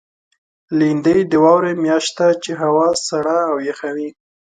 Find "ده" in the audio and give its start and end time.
2.17-2.27